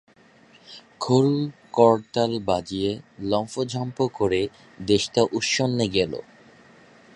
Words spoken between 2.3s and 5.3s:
বাজিয়ে লম্ফঝম্প করে দেশটা